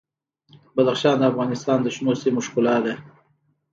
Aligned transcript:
بدخشان 0.75 1.15
د 1.19 1.23
افغانستان 1.31 1.77
د 1.81 1.87
شنو 1.95 2.13
سیمو 2.21 2.41
ښکلا 2.45 2.75
ده. 2.85 2.93